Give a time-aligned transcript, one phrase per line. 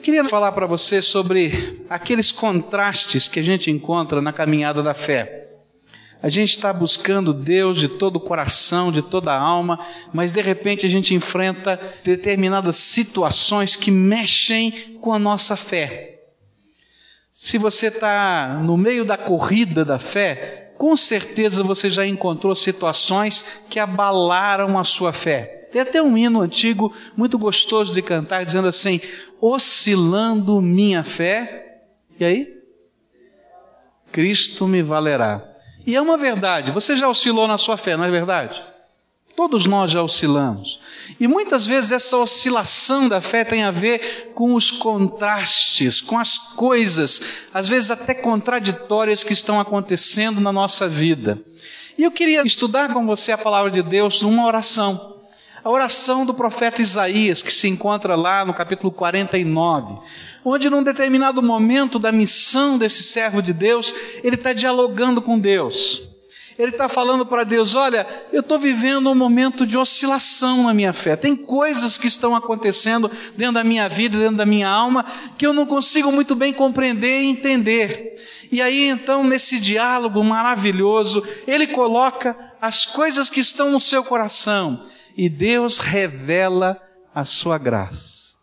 [0.00, 4.94] Eu queria falar para você sobre aqueles contrastes que a gente encontra na caminhada da
[4.94, 5.48] fé.
[6.22, 9.78] A gente está buscando Deus de todo o coração, de toda a alma,
[10.10, 16.22] mas de repente a gente enfrenta determinadas situações que mexem com a nossa fé.
[17.30, 23.60] Se você está no meio da corrida da fé, com certeza você já encontrou situações
[23.68, 25.59] que abalaram a sua fé.
[25.70, 29.00] Tem até um hino antigo muito gostoso de cantar, dizendo assim:
[29.40, 31.82] oscilando minha fé,
[32.18, 32.60] e aí?
[34.12, 35.44] Cristo me valerá.
[35.86, 38.60] E é uma verdade, você já oscilou na sua fé, não é verdade?
[39.36, 40.80] Todos nós já oscilamos.
[41.18, 46.36] E muitas vezes essa oscilação da fé tem a ver com os contrastes, com as
[46.36, 47.22] coisas,
[47.54, 51.40] às vezes até contraditórias que estão acontecendo na nossa vida.
[51.96, 55.19] E eu queria estudar com você a palavra de Deus numa oração.
[55.62, 59.98] A oração do profeta Isaías, que se encontra lá no capítulo 49,
[60.42, 63.94] onde num determinado momento da missão desse servo de Deus,
[64.24, 66.08] ele está dialogando com Deus.
[66.58, 70.92] Ele está falando para Deus: Olha, eu estou vivendo um momento de oscilação na minha
[70.92, 71.16] fé.
[71.16, 75.04] Tem coisas que estão acontecendo dentro da minha vida, dentro da minha alma,
[75.38, 78.14] que eu não consigo muito bem compreender e entender.
[78.50, 84.84] E aí, então, nesse diálogo maravilhoso, ele coloca as coisas que estão no seu coração
[85.16, 86.80] e Deus revela
[87.14, 88.34] a sua graça.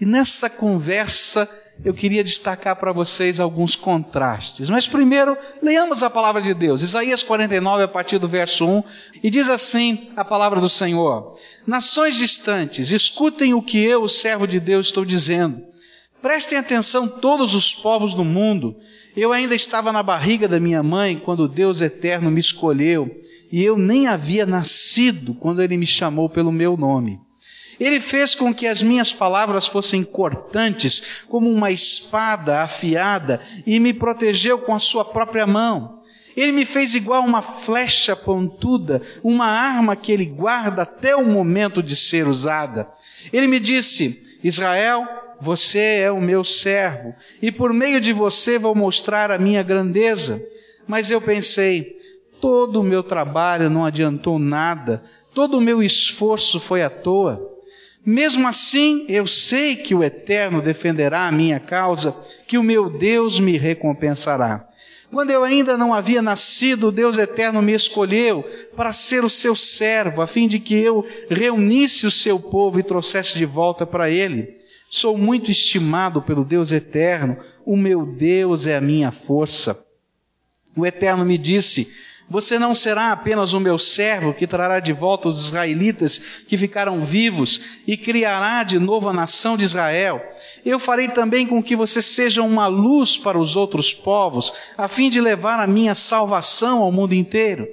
[0.00, 1.48] E nessa conversa
[1.84, 4.70] eu queria destacar para vocês alguns contrastes.
[4.70, 6.82] Mas primeiro, leamos a palavra de Deus.
[6.82, 8.82] Isaías 49, a partir do verso 1,
[9.22, 14.46] e diz assim a palavra do Senhor: Nações distantes, escutem o que eu, o servo
[14.46, 15.62] de Deus, estou dizendo.
[16.22, 18.76] Prestem atenção todos os povos do mundo.
[19.16, 23.78] Eu ainda estava na barriga da minha mãe quando Deus eterno me escolheu e eu
[23.78, 27.20] nem havia nascido quando ele me chamou pelo meu nome.
[27.78, 33.92] Ele fez com que as minhas palavras fossem cortantes, como uma espada afiada, e me
[33.92, 36.02] protegeu com a sua própria mão.
[36.36, 41.82] Ele me fez igual uma flecha pontuda, uma arma que ele guarda até o momento
[41.82, 42.88] de ser usada.
[43.32, 45.06] Ele me disse: Israel,
[45.44, 50.42] você é o meu servo, e por meio de você vou mostrar a minha grandeza.
[50.88, 51.98] Mas eu pensei,
[52.40, 55.02] todo o meu trabalho não adiantou nada,
[55.34, 57.52] todo o meu esforço foi à toa.
[58.04, 62.16] Mesmo assim, eu sei que o Eterno defenderá a minha causa,
[62.46, 64.66] que o meu Deus me recompensará.
[65.10, 68.42] Quando eu ainda não havia nascido, Deus Eterno me escolheu
[68.74, 72.82] para ser o seu servo, a fim de que eu reunisse o seu povo e
[72.82, 74.63] trouxesse de volta para ele.
[74.96, 79.84] Sou muito estimado pelo Deus Eterno, o meu Deus é a minha força.
[80.76, 81.92] O Eterno me disse:
[82.28, 87.00] você não será apenas o meu servo que trará de volta os israelitas que ficaram
[87.00, 90.24] vivos e criará de novo a nação de Israel.
[90.64, 95.10] Eu farei também com que você seja uma luz para os outros povos, a fim
[95.10, 97.66] de levar a minha salvação ao mundo inteiro.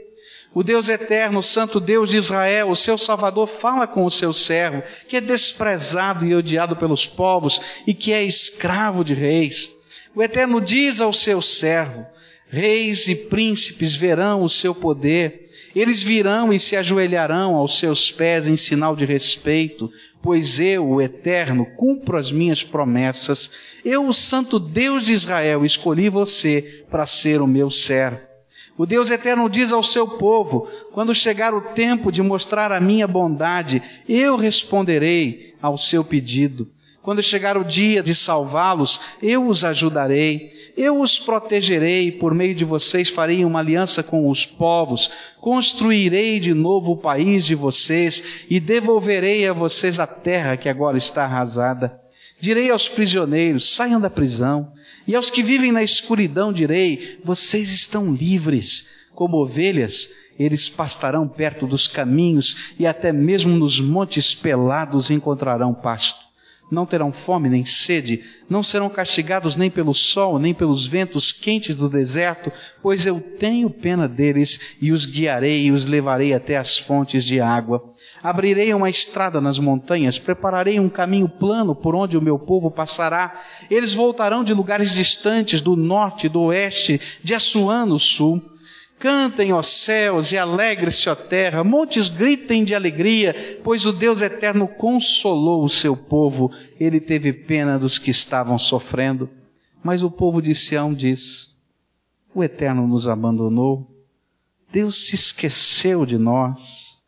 [0.53, 4.34] O Deus eterno, o Santo Deus de Israel, o seu Salvador, fala com o seu
[4.34, 9.69] servo, que é desprezado e odiado pelos povos e que é escravo de reis.
[10.13, 12.06] O Eterno diz ao seu servo:
[12.50, 18.45] Reis e príncipes verão o seu poder, eles virão e se ajoelharão aos seus pés
[18.45, 19.90] em sinal de respeito,
[20.22, 23.51] pois eu, o Eterno, cumpro as minhas promessas.
[23.85, 28.30] Eu, o Santo Deus de Israel, escolhi você para ser o meu servo.
[28.81, 33.07] O Deus Eterno diz ao seu povo: quando chegar o tempo de mostrar a minha
[33.07, 36.67] bondade, eu responderei ao seu pedido.
[37.03, 42.65] Quando chegar o dia de salvá-los, eu os ajudarei, eu os protegerei, por meio de
[42.65, 48.59] vocês farei uma aliança com os povos, construirei de novo o país de vocês e
[48.59, 52.00] devolverei a vocês a terra que agora está arrasada.
[52.41, 54.74] Direi aos prisioneiros: saiam da prisão,
[55.07, 60.19] e aos que vivem na escuridão direi: vocês estão livres, como ovelhas.
[60.40, 66.30] Eles pastarão perto dos caminhos e até mesmo nos montes pelados encontrarão pasto
[66.71, 71.75] não terão fome nem sede, não serão castigados nem pelo sol, nem pelos ventos quentes
[71.75, 72.51] do deserto,
[72.81, 77.41] pois eu tenho pena deles e os guiarei e os levarei até as fontes de
[77.41, 77.84] água.
[78.23, 83.41] Abrirei uma estrada nas montanhas, prepararei um caminho plano por onde o meu povo passará.
[83.69, 88.41] Eles voltarão de lugares distantes, do norte, do oeste, de Assuã no sul
[89.01, 94.67] Cantem, ó céus, e alegre-se, ó terra, montes gritem de alegria, pois o Deus eterno
[94.67, 99.27] consolou o seu povo, ele teve pena dos que estavam sofrendo.
[99.83, 101.57] Mas o povo de Sião diz:
[102.35, 103.89] O eterno nos abandonou,
[104.71, 107.01] Deus se esqueceu de nós.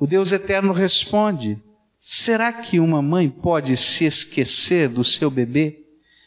[0.00, 1.56] O Deus eterno responde:
[2.00, 5.84] Será que uma mãe pode se esquecer do seu bebê?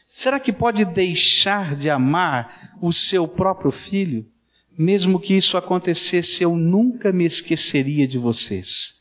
[0.07, 4.25] Será que pode deixar de amar o seu próprio filho?
[4.77, 8.95] Mesmo que isso acontecesse, eu nunca me esqueceria de vocês.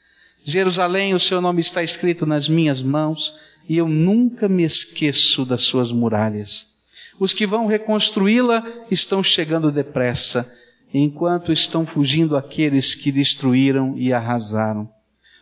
[0.44, 3.34] Jerusalém, o seu nome está escrito nas minhas mãos
[3.68, 6.74] e eu nunca me esqueço das suas muralhas.
[7.18, 10.52] Os que vão reconstruí-la estão chegando depressa,
[10.92, 14.88] enquanto estão fugindo aqueles que destruíram e arrasaram.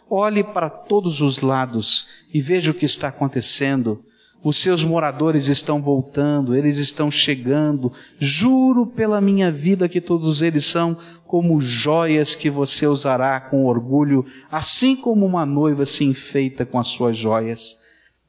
[0.08, 4.04] Olhe para todos os lados e veja o que está acontecendo.
[4.44, 7.92] Os seus moradores estão voltando, eles estão chegando.
[8.18, 14.26] Juro pela minha vida que todos eles são como joias que você usará com orgulho,
[14.50, 17.78] assim como uma noiva se enfeita com as suas joias.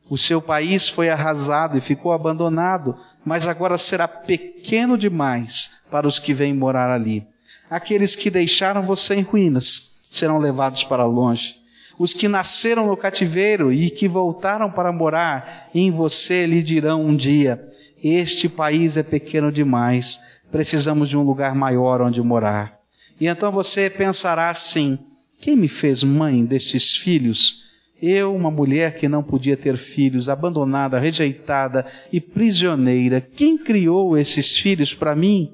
[0.07, 2.95] O seu país foi arrasado e ficou abandonado,
[3.25, 7.25] mas agora será pequeno demais para os que vêm morar ali.
[7.69, 11.62] Aqueles que deixaram você em ruínas serão levados para longe.
[11.97, 17.15] Os que nasceram no cativeiro e que voltaram para morar em você lhe dirão um
[17.15, 17.69] dia:
[18.03, 20.19] Este país é pequeno demais,
[20.51, 22.79] precisamos de um lugar maior onde morar.
[23.19, 24.97] E então você pensará assim:
[25.39, 27.63] Quem me fez mãe destes filhos?
[28.01, 34.57] Eu, uma mulher que não podia ter filhos, abandonada, rejeitada e prisioneira, quem criou esses
[34.57, 35.53] filhos para mim?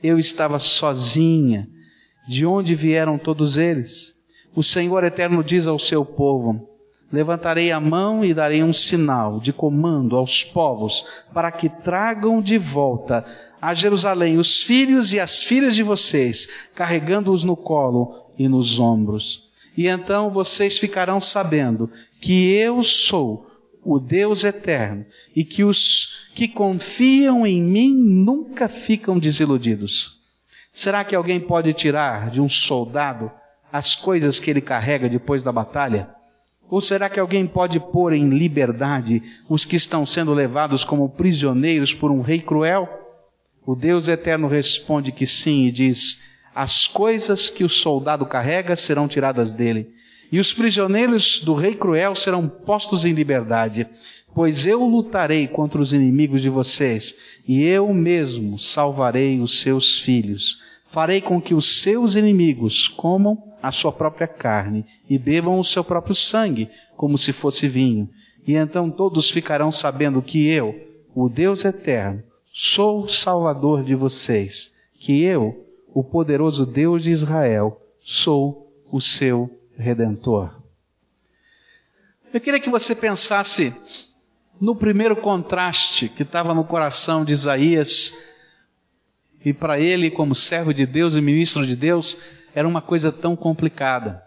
[0.00, 1.68] Eu estava sozinha.
[2.28, 4.17] De onde vieram todos eles?
[4.58, 6.68] O Senhor eterno diz ao seu povo:
[7.12, 12.58] Levantarei a mão e darei um sinal de comando aos povos para que tragam de
[12.58, 13.24] volta
[13.62, 19.48] a Jerusalém os filhos e as filhas de vocês, carregando-os no colo e nos ombros.
[19.76, 21.88] E então vocês ficarão sabendo
[22.20, 23.46] que eu sou
[23.84, 25.06] o Deus eterno
[25.36, 30.18] e que os que confiam em mim nunca ficam desiludidos.
[30.72, 33.30] Será que alguém pode tirar de um soldado
[33.72, 36.10] as coisas que ele carrega depois da batalha?
[36.70, 41.94] Ou será que alguém pode pôr em liberdade os que estão sendo levados como prisioneiros
[41.94, 42.88] por um rei cruel?
[43.66, 46.22] O Deus eterno responde que sim e diz:
[46.54, 49.90] As coisas que o soldado carrega serão tiradas dele,
[50.30, 53.86] e os prisioneiros do rei cruel serão postos em liberdade,
[54.34, 57.16] pois eu lutarei contra os inimigos de vocês,
[57.46, 60.62] e eu mesmo salvarei os seus filhos.
[60.86, 65.82] Farei com que os seus inimigos comam a sua própria carne e bebam o seu
[65.82, 68.08] próprio sangue, como se fosse vinho.
[68.46, 70.74] E então todos ficarão sabendo que eu,
[71.14, 72.22] o Deus eterno,
[72.52, 79.50] sou o Salvador de vocês, que eu, o poderoso Deus de Israel, sou o seu
[79.76, 80.50] redentor.
[82.32, 83.74] Eu queria que você pensasse
[84.60, 88.12] no primeiro contraste que estava no coração de Isaías,
[89.44, 92.18] e para ele, como servo de Deus e ministro de Deus,
[92.58, 94.20] era uma coisa tão complicada.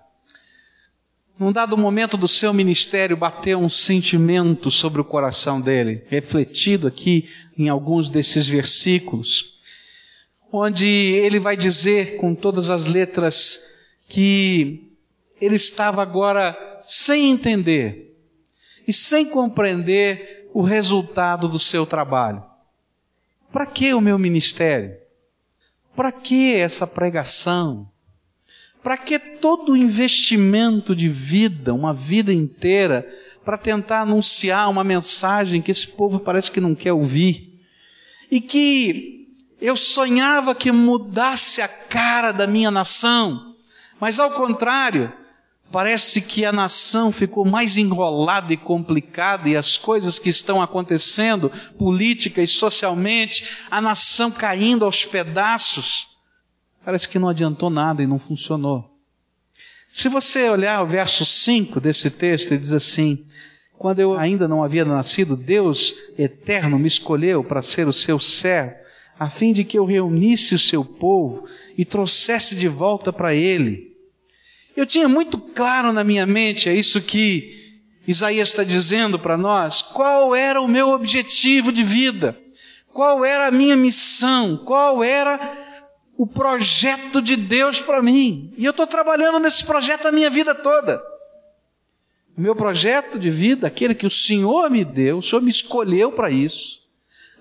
[1.37, 7.29] Num dado momento do seu ministério, bateu um sentimento sobre o coração dele, refletido aqui
[7.57, 9.59] em alguns desses versículos,
[10.49, 13.75] onde ele vai dizer com todas as letras
[14.07, 14.93] que
[15.41, 18.17] ele estava agora sem entender
[18.87, 22.41] e sem compreender o resultado do seu trabalho.
[23.51, 24.95] Para que o meu ministério?
[25.93, 27.90] Para que essa pregação?
[28.83, 33.07] Para que todo o investimento de vida, uma vida inteira,
[33.45, 37.59] para tentar anunciar uma mensagem que esse povo parece que não quer ouvir?
[38.29, 39.27] E que
[39.59, 43.55] eu sonhava que mudasse a cara da minha nação,
[43.99, 45.13] mas ao contrário,
[45.71, 51.51] parece que a nação ficou mais enrolada e complicada e as coisas que estão acontecendo,
[51.77, 56.10] política e socialmente, a nação caindo aos pedaços.
[56.83, 58.89] Parece que não adiantou nada e não funcionou.
[59.91, 63.25] Se você olhar o verso 5 desse texto, ele diz assim:
[63.77, 68.73] Quando eu ainda não havia nascido, Deus eterno me escolheu para ser o seu servo,
[69.19, 71.45] a fim de que eu reunisse o seu povo
[71.77, 73.91] e trouxesse de volta para ele.
[74.75, 77.59] Eu tinha muito claro na minha mente, é isso que
[78.07, 82.39] Isaías está dizendo para nós, qual era o meu objetivo de vida,
[82.93, 85.37] qual era a minha missão, qual era
[86.21, 88.53] o projeto de Deus para mim.
[88.55, 91.01] E eu estou trabalhando nesse projeto a minha vida toda.
[92.37, 96.11] O meu projeto de vida, aquele que o Senhor me deu, o Senhor me escolheu
[96.11, 96.83] para isso.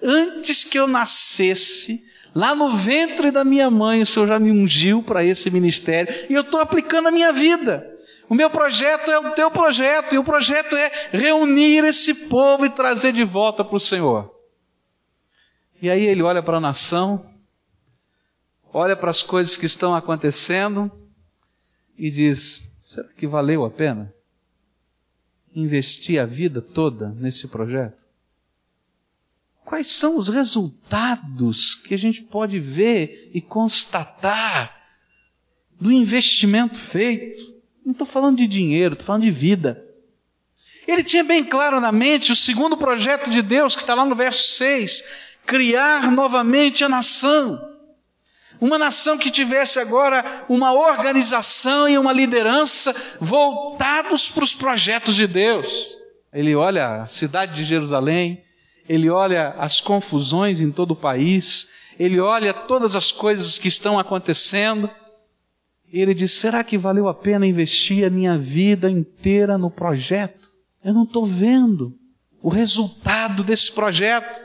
[0.02, 2.02] Antes que eu nascesse,
[2.34, 6.10] lá no ventre da minha mãe, o Senhor já me ungiu para esse ministério.
[6.30, 7.86] E eu estou aplicando a minha vida.
[8.30, 12.70] O meu projeto é o teu projeto, e o projeto é reunir esse povo e
[12.70, 14.34] trazer de volta para o Senhor.
[15.82, 17.29] E aí ele olha para a nação,
[18.72, 20.90] olha para as coisas que estão acontecendo
[21.96, 24.12] e diz: será que valeu a pena?
[25.54, 28.08] investir a vida toda nesse projeto?
[29.64, 34.76] Quais são os resultados que a gente pode ver e constatar
[35.78, 37.54] do investimento feito?
[37.84, 39.84] Não estou falando de dinheiro, estou falando de vida.
[40.86, 44.16] Ele tinha bem claro na mente o segundo projeto de Deus, que está lá no
[44.16, 45.04] verso 6,
[45.46, 47.69] criar novamente a nação.
[48.60, 55.26] Uma nação que tivesse agora uma organização e uma liderança voltados para os projetos de
[55.26, 55.96] Deus.
[56.32, 58.44] Ele olha a cidade de Jerusalém,
[58.88, 63.98] ele olha as confusões em todo o país, ele olha todas as coisas que estão
[63.98, 64.90] acontecendo,
[65.92, 70.50] e ele diz: será que valeu a pena investir a minha vida inteira no projeto?
[70.84, 71.94] Eu não estou vendo
[72.42, 74.40] o resultado desse projeto.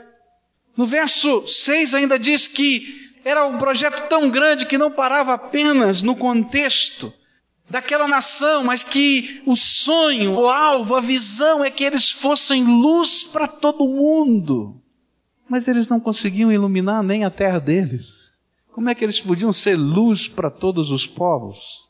[0.76, 6.00] No verso 6 ainda diz que era um projeto tão grande que não parava apenas
[6.00, 7.12] no contexto
[7.68, 13.24] daquela nação, mas que o sonho, o alvo, a visão é que eles fossem luz
[13.24, 14.80] para todo mundo.
[15.48, 18.30] Mas eles não conseguiam iluminar nem a terra deles.
[18.70, 21.80] Como é que eles podiam ser luz para todos os povos?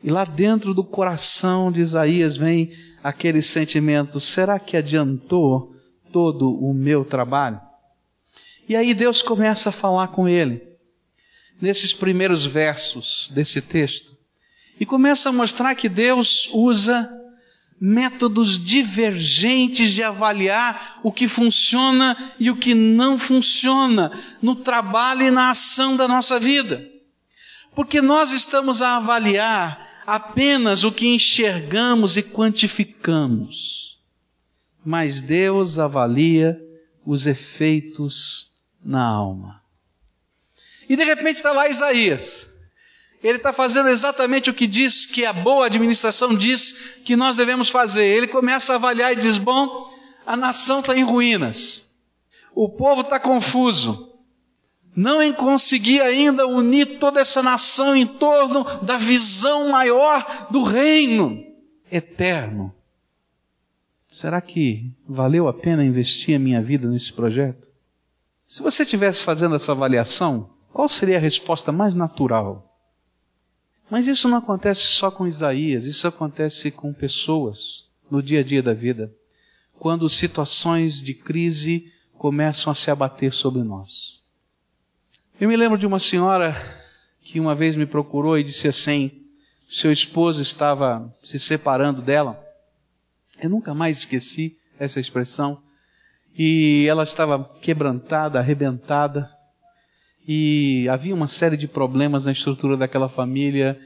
[0.00, 2.70] E lá dentro do coração de Isaías vem
[3.02, 5.74] aquele sentimento: será que adiantou
[6.12, 7.60] todo o meu trabalho?
[8.68, 10.73] E aí Deus começa a falar com ele
[11.60, 14.14] nesses primeiros versos desse texto
[14.78, 17.10] e começa a mostrar que Deus usa
[17.80, 25.30] métodos divergentes de avaliar o que funciona e o que não funciona no trabalho e
[25.30, 26.88] na ação da nossa vida.
[27.74, 34.00] Porque nós estamos a avaliar apenas o que enxergamos e quantificamos.
[34.84, 36.60] Mas Deus avalia
[37.04, 38.50] os efeitos
[38.84, 39.63] na alma.
[40.88, 42.50] E de repente está lá Isaías.
[43.22, 47.70] Ele está fazendo exatamente o que diz que a boa administração diz que nós devemos
[47.70, 48.04] fazer.
[48.04, 49.88] Ele começa a avaliar e diz: Bom,
[50.26, 51.88] a nação está em ruínas,
[52.54, 54.12] o povo está confuso,
[54.94, 61.42] não conseguir ainda unir toda essa nação em torno da visão maior do reino
[61.90, 62.74] eterno.
[64.12, 67.68] Será que valeu a pena investir a minha vida nesse projeto?
[68.46, 72.76] Se você estivesse fazendo essa avaliação, qual seria a resposta mais natural?
[73.88, 78.60] Mas isso não acontece só com Isaías, isso acontece com pessoas no dia a dia
[78.60, 79.14] da vida,
[79.78, 84.20] quando situações de crise começam a se abater sobre nós.
[85.40, 86.56] Eu me lembro de uma senhora
[87.20, 89.12] que uma vez me procurou e disse assim:
[89.68, 92.44] seu esposo estava se separando dela.
[93.40, 95.62] Eu nunca mais esqueci essa expressão.
[96.36, 99.33] E ela estava quebrantada, arrebentada,
[100.26, 103.78] e havia uma série de problemas na estrutura daquela família.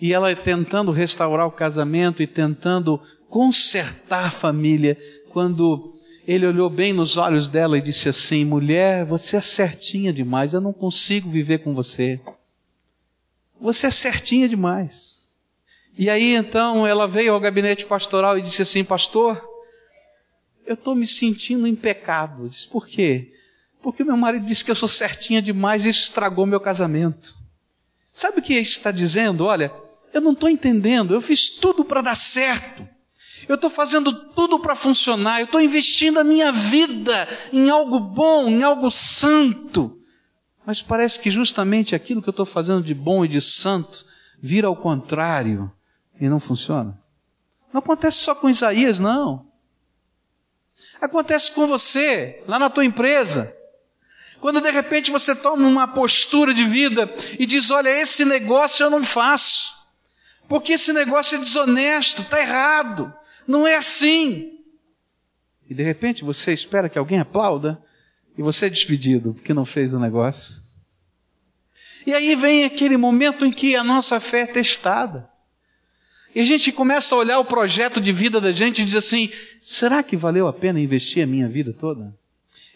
[0.00, 4.98] E ela tentando restaurar o casamento e tentando consertar a família,
[5.30, 5.94] quando
[6.26, 10.60] ele olhou bem nos olhos dela e disse assim: Mulher, você é certinha demais, eu
[10.60, 12.20] não consigo viver com você.
[13.60, 15.26] Você é certinha demais.
[15.96, 19.42] E aí então ela veio ao gabinete pastoral e disse assim: Pastor,
[20.66, 22.44] eu estou me sentindo em pecado.
[22.44, 23.33] Eu disse: Por quê?
[23.84, 27.34] Porque meu marido disse que eu sou certinha demais e isso estragou meu casamento.
[28.10, 29.44] Sabe o que isso está dizendo?
[29.44, 29.70] Olha,
[30.10, 32.88] eu não estou entendendo, eu fiz tudo para dar certo.
[33.46, 38.48] Eu estou fazendo tudo para funcionar, eu estou investindo a minha vida em algo bom,
[38.48, 40.00] em algo santo.
[40.64, 44.06] Mas parece que justamente aquilo que eu estou fazendo de bom e de santo
[44.40, 45.70] vira ao contrário
[46.18, 46.98] e não funciona.
[47.70, 49.46] Não acontece só com Isaías, não.
[51.02, 53.54] Acontece com você, lá na tua empresa.
[54.44, 58.90] Quando de repente você toma uma postura de vida e diz: Olha, esse negócio eu
[58.90, 59.72] não faço,
[60.46, 63.10] porque esse negócio é desonesto, está errado,
[63.48, 64.58] não é assim.
[65.66, 67.82] E de repente você espera que alguém aplauda
[68.36, 70.62] e você é despedido porque não fez o negócio.
[72.06, 75.26] E aí vem aquele momento em que a nossa fé é testada.
[76.34, 79.32] E a gente começa a olhar o projeto de vida da gente e diz assim:
[79.62, 82.14] será que valeu a pena investir a minha vida toda?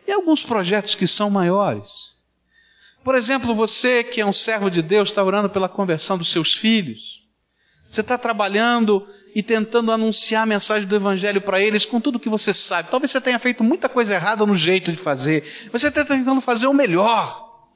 [0.08, 2.16] E alguns projetos que são maiores.
[3.04, 6.54] Por exemplo, você que é um servo de Deus, está orando pela conversão dos seus
[6.54, 7.28] filhos.
[7.86, 12.30] Você está trabalhando e tentando anunciar a mensagem do Evangelho para eles com tudo que
[12.30, 12.90] você sabe.
[12.90, 15.44] Talvez você tenha feito muita coisa errada no jeito de fazer.
[15.70, 17.68] Você está tentando fazer o melhor.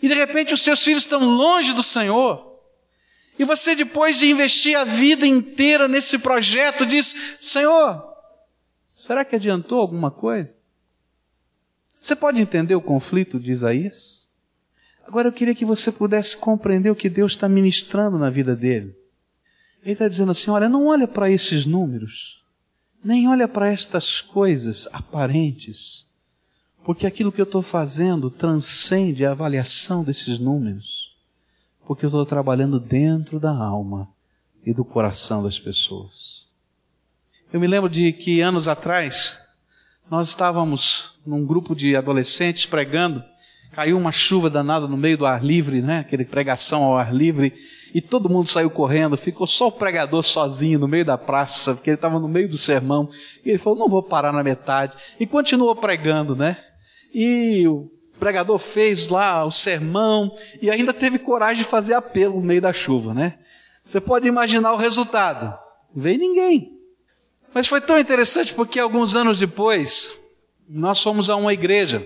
[0.00, 2.50] E de repente os seus filhos estão longe do Senhor.
[3.38, 8.02] E você, depois de investir a vida inteira nesse projeto, diz: Senhor,
[8.96, 10.63] será que adiantou alguma coisa?
[12.04, 14.28] Você pode entender o conflito de Isaías?
[15.06, 18.94] Agora eu queria que você pudesse compreender o que Deus está ministrando na vida dele.
[19.82, 22.44] Ele está dizendo assim: olha, não olha para esses números.
[23.02, 26.06] Nem olha para estas coisas aparentes,
[26.84, 31.16] porque aquilo que eu estou fazendo transcende a avaliação desses números,
[31.86, 34.10] porque eu estou trabalhando dentro da alma
[34.62, 36.48] e do coração das pessoas.
[37.50, 39.40] Eu me lembro de que anos atrás,
[40.10, 43.22] nós estávamos num grupo de adolescentes pregando,
[43.72, 46.00] caiu uma chuva danada no meio do ar livre, né?
[46.00, 47.54] Aquele pregação ao ar livre,
[47.94, 51.90] e todo mundo saiu correndo, ficou só o pregador sozinho no meio da praça, porque
[51.90, 53.08] ele estava no meio do sermão,
[53.44, 56.56] e ele falou: "Não vou parar na metade", e continuou pregando, né?
[57.12, 62.46] E o pregador fez lá o sermão e ainda teve coragem de fazer apelo no
[62.46, 63.38] meio da chuva, né?
[63.84, 65.56] Você pode imaginar o resultado.
[65.94, 66.73] Não veio ninguém.
[67.54, 70.20] Mas foi tão interessante porque alguns anos depois,
[70.68, 72.04] nós fomos a uma igreja.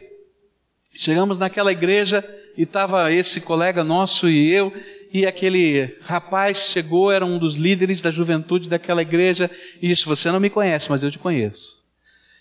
[0.95, 2.23] Chegamos naquela igreja
[2.57, 4.71] e estava esse colega nosso e eu,
[5.11, 9.50] e aquele rapaz chegou, era um dos líderes da juventude daquela igreja,
[9.81, 11.78] e disse: Você não me conhece, mas eu te conheço.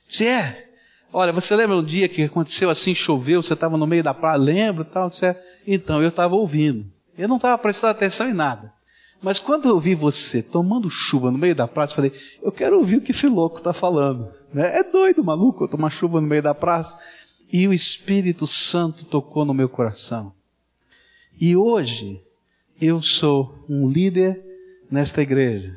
[0.07, 0.65] Disse: É.
[1.13, 4.37] Olha, você lembra um dia que aconteceu assim, choveu, você estava no meio da praia,
[4.37, 5.09] lembra tal?
[5.09, 5.41] Disse, é.
[5.65, 6.85] Então, eu estava ouvindo.
[7.17, 8.73] Eu não estava prestando atenção em nada.
[9.21, 12.77] Mas quando eu vi você tomando chuva no meio da praça, eu falei, eu quero
[12.77, 14.31] ouvir o que esse louco está falando.
[14.53, 14.79] Né?
[14.79, 16.99] É doido, maluco, eu tomar chuva no meio da praça.
[17.51, 20.33] E o Espírito Santo tocou no meu coração.
[21.39, 22.21] E hoje,
[22.79, 24.43] eu sou um líder
[24.89, 25.75] nesta igreja.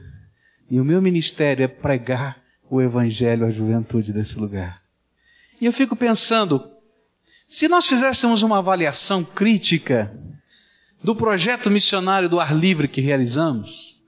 [0.71, 4.83] E o meu ministério é pregar o Evangelho à juventude desse lugar.
[5.61, 6.71] E eu fico pensando,
[7.49, 10.17] se nós fizéssemos uma avaliação crítica
[11.03, 14.03] do projeto missionário do ar livre que realizamos,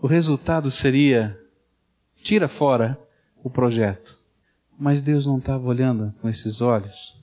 [0.00, 1.38] o resultado seria:
[2.22, 2.98] tira fora
[3.42, 4.18] o projeto.
[4.78, 7.16] Mas Deus não estava olhando com esses olhos,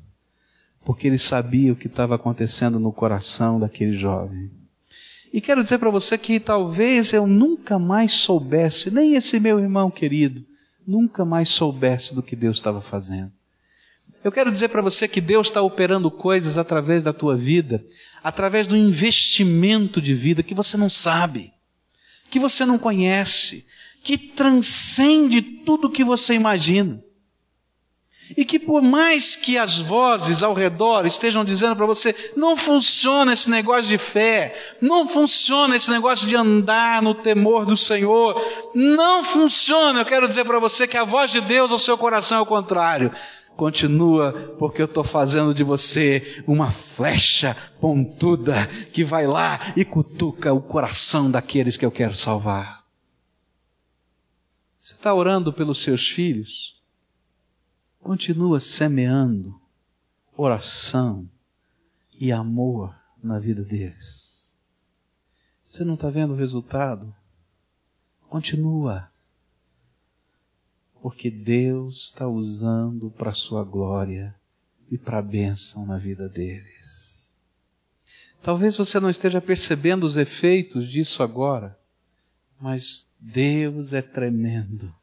[0.85, 4.49] porque Ele sabia o que estava acontecendo no coração daquele jovem.
[5.31, 9.91] E quero dizer para você que talvez eu nunca mais soubesse, nem esse meu irmão
[9.91, 10.43] querido,
[10.87, 13.31] nunca mais soubesse do que Deus estava fazendo.
[14.23, 17.83] Eu quero dizer para você que Deus está operando coisas através da tua vida,
[18.21, 21.53] através do investimento de vida que você não sabe,
[22.29, 23.65] que você não conhece,
[24.03, 27.01] que transcende tudo que você imagina.
[28.37, 33.33] E que por mais que as vozes ao redor estejam dizendo para você, não funciona
[33.33, 38.39] esse negócio de fé, não funciona esse negócio de andar no temor do Senhor,
[38.75, 42.37] não funciona, eu quero dizer para você que a voz de Deus ao seu coração
[42.37, 43.11] é o contrário
[43.59, 50.53] continua, porque eu estou fazendo de você uma flecha pontuda que vai lá e cutuca
[50.53, 52.85] o coração daqueles que eu quero salvar.
[54.79, 56.81] Você está orando pelos seus filhos?
[57.99, 59.59] Continua semeando
[60.37, 61.29] oração
[62.17, 64.55] e amor na vida deles.
[65.65, 67.13] Você não está vendo o resultado?
[68.29, 69.08] Continua
[71.01, 74.35] porque Deus está usando para a sua glória
[74.91, 77.33] e para a bênção na vida deles.
[78.41, 81.77] Talvez você não esteja percebendo os efeitos disso agora,
[82.59, 84.93] mas Deus é tremendo.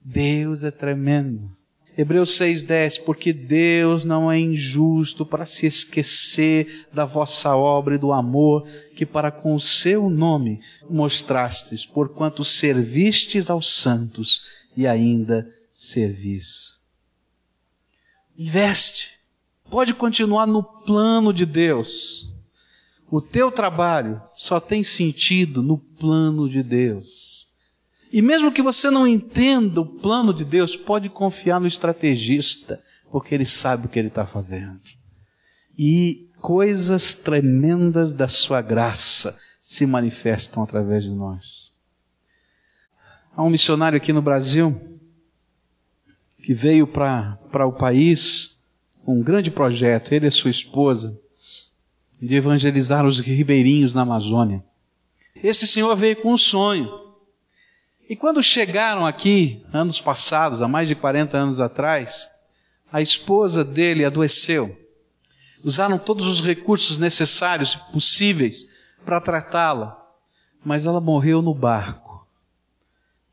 [0.00, 1.50] Deus é tremendo.
[1.96, 8.12] Hebreus 6,10, porque Deus não é injusto para se esquecer da vossa obra e do
[8.12, 8.66] amor
[8.96, 14.42] que para com o seu nome mostrastes, porquanto servistes aos santos
[14.76, 16.78] e ainda servis.
[18.36, 19.10] Investe.
[19.70, 22.32] Pode continuar no plano de Deus.
[23.10, 27.48] O teu trabalho só tem sentido no plano de Deus.
[28.12, 33.34] E mesmo que você não entenda o plano de Deus, pode confiar no estrategista, porque
[33.34, 34.80] ele sabe o que ele está fazendo.
[35.76, 41.63] E coisas tremendas da sua graça se manifestam através de nós.
[43.36, 44.80] Há um missionário aqui no Brasil
[46.40, 48.56] que veio para o país
[49.04, 51.18] com um grande projeto, ele e sua esposa,
[52.22, 54.62] de evangelizar os ribeirinhos na Amazônia.
[55.34, 56.88] Esse senhor veio com um sonho.
[58.08, 62.28] E quando chegaram aqui, anos passados, há mais de 40 anos atrás,
[62.92, 64.70] a esposa dele adoeceu.
[65.64, 68.68] Usaram todos os recursos necessários e possíveis
[69.04, 70.00] para tratá-la,
[70.64, 72.03] mas ela morreu no barco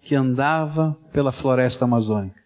[0.02, 2.42] que andava pela floresta amazônica.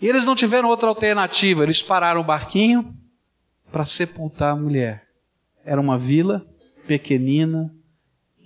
[0.00, 2.94] E eles não tiveram outra alternativa, eles pararam o barquinho
[3.70, 5.06] para sepultar a mulher.
[5.64, 6.44] Era uma vila
[6.86, 7.74] pequenina,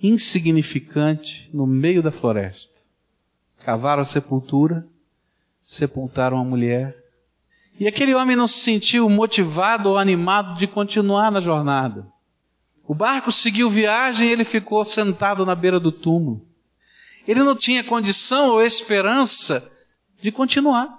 [0.03, 2.79] insignificante, no meio da floresta.
[3.65, 4.87] Cavaram a sepultura,
[5.61, 6.97] sepultaram a mulher.
[7.79, 12.07] E aquele homem não se sentiu motivado ou animado de continuar na jornada.
[12.87, 16.48] O barco seguiu viagem e ele ficou sentado na beira do túmulo.
[17.29, 19.71] Ele não tinha condição ou esperança
[20.23, 20.99] de continuar.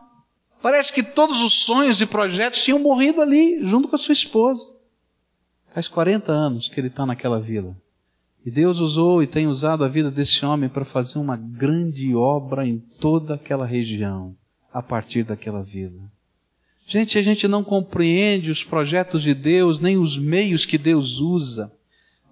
[0.62, 4.64] Parece que todos os sonhos e projetos tinham morrido ali, junto com a sua esposa.
[5.74, 7.76] Faz 40 anos que ele está naquela vila.
[8.46, 12.66] E Deus usou e tem usado a vida desse homem para fazer uma grande obra
[12.66, 14.36] em toda aquela região,
[14.72, 16.12] a partir daquela vila.
[16.86, 21.72] Gente, a gente não compreende os projetos de Deus, nem os meios que Deus usa,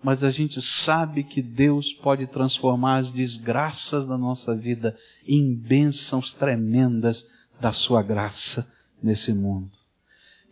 [0.07, 4.95] mas a gente sabe que Deus pode transformar as desgraças da nossa vida
[5.27, 8.71] em bênçãos tremendas da sua graça
[9.03, 9.69] nesse mundo.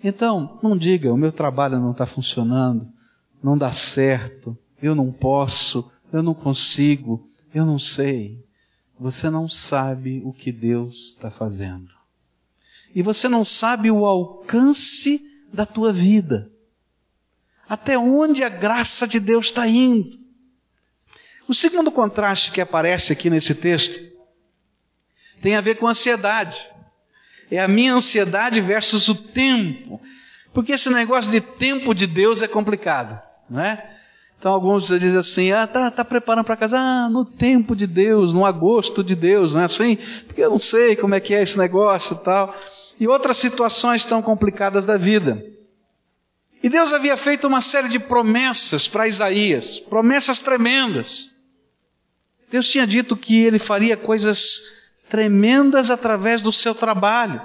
[0.03, 2.85] Então, não diga, o meu trabalho não está funcionando,
[3.41, 8.45] não dá certo, eu não posso, eu não consigo, eu não sei.
[8.99, 11.93] Você não sabe o que Deus está fazendo.
[12.93, 15.17] E você não sabe o alcance
[15.53, 16.51] da tua vida.
[17.67, 20.19] Até onde a graça de Deus está indo.
[21.47, 24.13] O segundo contraste que aparece aqui nesse texto
[25.41, 26.67] tem a ver com ansiedade.
[27.51, 30.01] É a minha ansiedade versus o tempo.
[30.53, 33.91] Porque esse negócio de tempo de Deus é complicado, não é?
[34.39, 38.33] Então alguns dizem assim, ah, tá, tá preparando para casar, ah, no tempo de Deus,
[38.33, 39.97] no agosto de Deus, não é assim?
[40.25, 42.55] Porque eu não sei como é que é esse negócio e tal.
[42.99, 45.43] E outras situações tão complicadas da vida.
[46.65, 51.27] E Deus havia feito uma série de promessas para Isaías, promessas tremendas.
[52.49, 54.61] Deus tinha dito que ele faria coisas
[55.07, 57.39] tremendas através do seu trabalho.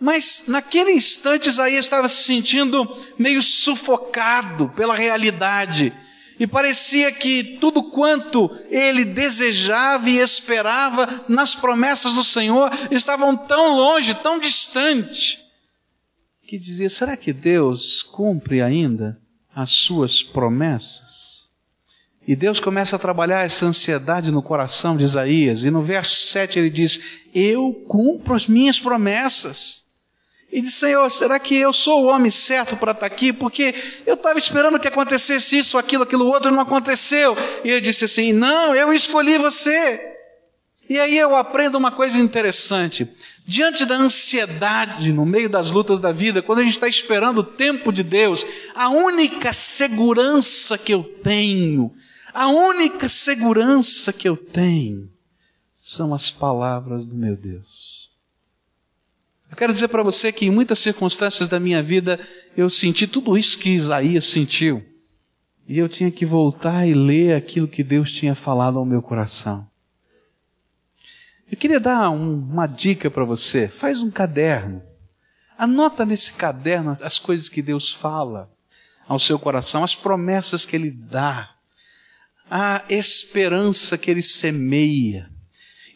[0.00, 2.86] Mas naquele instante Isaías estava se sentindo
[3.18, 5.92] meio sufocado pela realidade.
[6.38, 13.74] E parecia que tudo quanto ele desejava e esperava nas promessas do Senhor estavam tão
[13.74, 15.43] longe, tão distante,
[16.46, 19.18] que dizia: será que Deus cumpre ainda
[19.54, 21.48] as suas promessas?
[22.26, 26.58] E Deus começa a trabalhar essa ansiedade no coração de Isaías, e no verso 7
[26.58, 27.00] ele diz:
[27.34, 29.84] Eu cumpro as minhas promessas.
[30.52, 33.32] E disse, Senhor, será que eu sou o homem certo para estar aqui?
[33.32, 33.74] Porque
[34.06, 37.36] eu estava esperando que acontecesse isso, aquilo, aquilo outro, e não aconteceu.
[37.64, 40.12] E eu disse assim: Não, eu escolhi você.
[40.88, 43.08] E aí eu aprendo uma coisa interessante.
[43.46, 47.44] Diante da ansiedade, no meio das lutas da vida, quando a gente está esperando o
[47.44, 51.92] tempo de Deus, a única segurança que eu tenho,
[52.32, 55.10] a única segurança que eu tenho,
[55.74, 58.08] são as palavras do meu Deus.
[59.50, 62.18] Eu quero dizer para você que em muitas circunstâncias da minha vida
[62.56, 64.82] eu senti tudo isso que Isaías sentiu.
[65.68, 69.68] E eu tinha que voltar e ler aquilo que Deus tinha falado ao meu coração.
[71.54, 73.68] Eu queria dar um, uma dica para você.
[73.68, 74.82] Faz um caderno.
[75.56, 78.50] Anota nesse caderno as coisas que Deus fala
[79.06, 81.54] ao seu coração, as promessas que Ele dá,
[82.50, 85.30] a esperança que Ele semeia.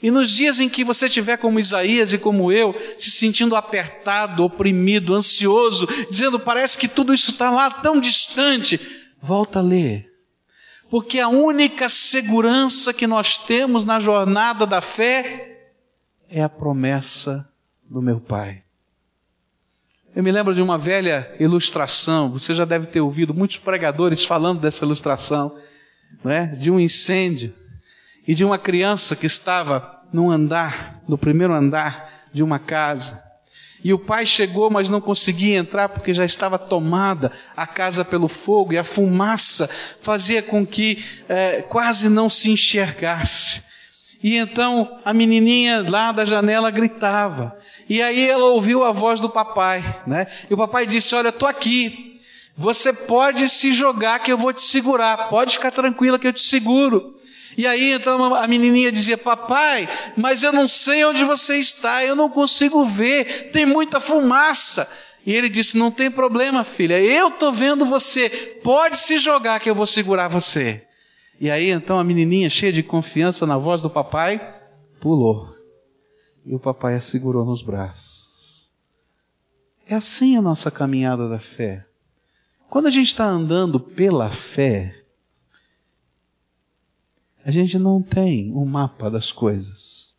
[0.01, 4.45] E nos dias em que você estiver como Isaías e como eu, se sentindo apertado,
[4.45, 8.81] oprimido, ansioso, dizendo parece que tudo isso está lá tão distante,
[9.21, 10.09] volta a ler.
[10.91, 15.71] Porque a única segurança que nós temos na jornada da fé
[16.31, 17.49] é a promessa
[17.89, 18.63] do meu Pai.
[20.17, 24.61] Eu me lembro de uma velha ilustração, você já deve ter ouvido muitos pregadores falando
[24.61, 25.57] dessa ilustração,
[26.25, 26.47] não é?
[26.47, 27.55] de um incêndio
[28.27, 33.28] e de uma criança que estava no andar, no primeiro andar de uma casa.
[33.83, 38.27] E o pai chegou, mas não conseguia entrar porque já estava tomada a casa pelo
[38.27, 39.69] fogo e a fumaça
[40.01, 43.63] fazia com que é, quase não se enxergasse.
[44.23, 47.57] E então a menininha lá da janela gritava.
[47.89, 50.27] E aí ela ouviu a voz do papai, né?
[50.51, 52.21] E o papai disse: Olha, estou aqui.
[52.57, 55.29] Você pode se jogar que eu vou te segurar.
[55.29, 57.15] Pode ficar tranquila que eu te seguro.
[57.59, 62.15] E aí então a menininha dizia: Papai, mas eu não sei onde você está, eu
[62.15, 64.89] não consigo ver, tem muita fumaça.
[65.27, 68.31] E ele disse: Não tem problema, filha, eu estou vendo você,
[68.63, 70.87] pode se jogar que eu vou segurar você.
[71.41, 74.41] E aí então a menininha, cheia de confiança na voz do papai,
[75.01, 75.53] pulou.
[76.47, 78.71] E o papai a segurou nos braços.
[79.85, 81.85] É assim a nossa caminhada da fé.
[82.71, 84.95] Quando a gente está andando pela fé,
[87.49, 90.13] a gente não tem um mapa das coisas.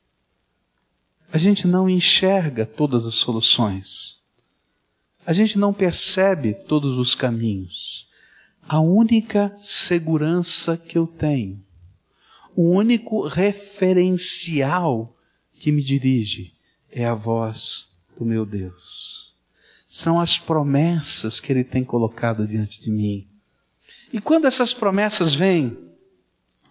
[1.31, 4.17] A gente não enxerga todas as soluções.
[5.23, 8.09] A gente não percebe todos os caminhos.
[8.67, 11.63] A única segurança que eu tenho,
[12.55, 15.15] o único referencial
[15.53, 16.51] que me dirige
[16.89, 19.35] é a voz do meu Deus.
[19.87, 23.27] São as promessas que Ele tem colocado diante de mim.
[24.11, 25.88] E quando essas promessas vêm,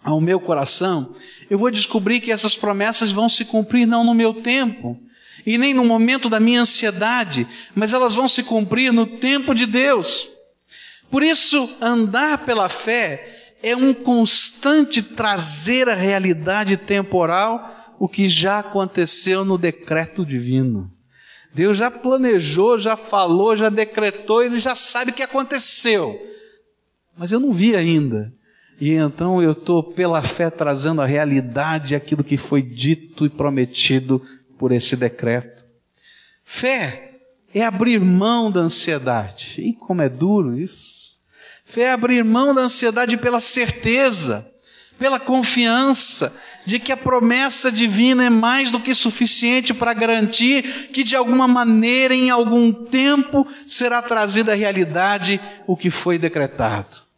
[0.03, 1.13] ao meu coração,
[1.49, 4.99] eu vou descobrir que essas promessas vão se cumprir não no meu tempo,
[5.45, 9.65] e nem no momento da minha ansiedade, mas elas vão se cumprir no tempo de
[9.65, 10.29] Deus.
[11.09, 18.59] Por isso, andar pela fé é um constante trazer à realidade temporal o que já
[18.59, 20.91] aconteceu no decreto divino.
[21.53, 26.17] Deus já planejou, já falou, já decretou, ele já sabe o que aconteceu.
[27.17, 28.31] Mas eu não vi ainda.
[28.79, 34.21] E então eu estou, pela fé, trazendo a realidade aquilo que foi dito e prometido
[34.57, 35.65] por esse decreto.
[36.45, 37.19] Fé
[37.53, 39.55] é abrir mão da ansiedade.
[39.59, 41.11] E como é duro isso.
[41.65, 44.49] Fé é abrir mão da ansiedade pela certeza,
[44.97, 51.03] pela confiança de que a promessa divina é mais do que suficiente para garantir que
[51.03, 57.08] de alguma maneira, em algum tempo, será trazida à realidade o que foi decretado.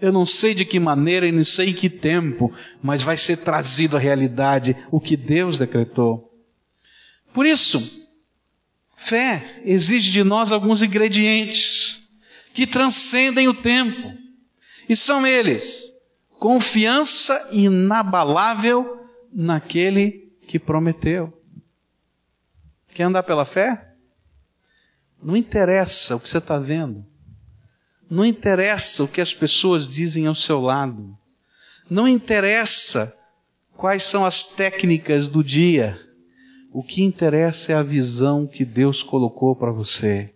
[0.00, 3.38] Eu não sei de que maneira e não sei em que tempo, mas vai ser
[3.38, 6.32] trazido à realidade o que Deus decretou.
[7.32, 8.08] Por isso,
[8.96, 12.08] fé exige de nós alguns ingredientes
[12.54, 14.16] que transcendem o tempo.
[14.88, 15.92] E são eles:
[16.38, 21.32] confiança inabalável naquele que prometeu.
[22.94, 23.94] Quer andar pela fé?
[25.22, 27.04] Não interessa o que você está vendo.
[28.10, 31.16] Não interessa o que as pessoas dizem ao seu lado.
[31.90, 33.14] Não interessa
[33.76, 35.98] quais são as técnicas do dia.
[36.72, 40.32] O que interessa é a visão que Deus colocou para você.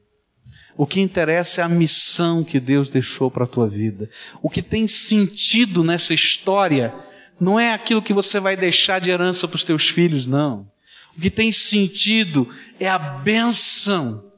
[0.76, 4.08] O que interessa é a missão que Deus deixou para a tua vida.
[4.42, 6.94] O que tem sentido nessa história
[7.38, 10.70] não é aquilo que você vai deixar de herança para os teus filhos, não.
[11.16, 12.48] O que tem sentido
[12.80, 14.32] é a benção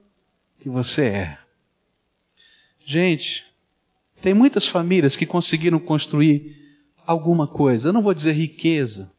[0.61, 1.44] que você é.
[2.85, 3.47] Gente,
[4.21, 6.57] tem muitas famílias que conseguiram construir
[7.07, 7.89] alguma coisa.
[7.89, 9.13] Eu não vou dizer riqueza,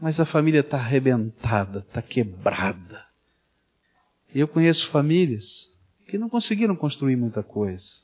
[0.00, 3.04] mas a família está arrebentada, está quebrada.
[4.34, 5.70] E eu conheço famílias
[6.06, 8.00] que não conseguiram construir muita coisa,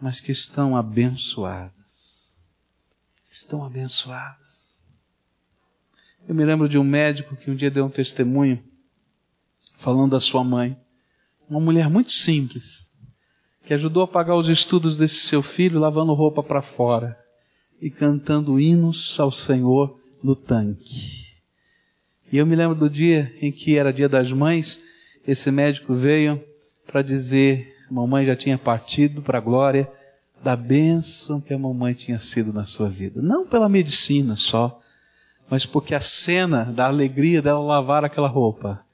[0.00, 2.34] mas que estão abençoadas.
[3.30, 4.74] Estão abençoadas.
[6.26, 8.62] Eu me lembro de um médico que um dia deu um testemunho
[9.76, 10.78] falando da sua mãe.
[11.48, 12.90] Uma mulher muito simples,
[13.64, 17.18] que ajudou a pagar os estudos desse seu filho lavando roupa para fora
[17.80, 21.34] e cantando hinos ao Senhor no tanque.
[22.30, 24.82] E eu me lembro do dia em que era dia das mães,
[25.26, 26.42] esse médico veio
[26.86, 29.90] para dizer, mamãe já tinha partido para a glória,
[30.42, 33.22] da bênção que a mamãe tinha sido na sua vida.
[33.22, 34.80] Não pela medicina só,
[35.48, 38.84] mas porque a cena da alegria dela lavar aquela roupa,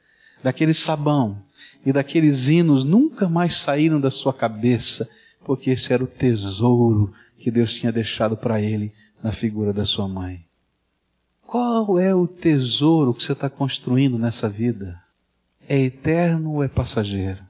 [0.43, 1.43] daquele sabão,
[1.85, 5.09] e daqueles hinos nunca mais saíram da sua cabeça,
[5.45, 10.07] porque esse era o tesouro que Deus tinha deixado para ele na figura da sua
[10.07, 10.45] mãe.
[11.47, 15.03] Qual é o tesouro que você está construindo nessa vida?
[15.69, 17.43] É eterno ou é passageiro?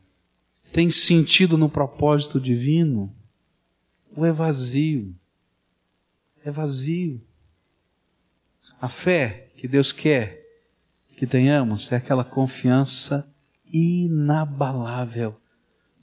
[0.72, 3.12] Tem sentido no propósito divino?
[4.16, 5.14] Ou é vazio?
[6.44, 7.20] É vazio.
[8.80, 10.40] A fé que Deus quer
[11.16, 13.30] que tenhamos é aquela confiança
[13.72, 15.36] inabalável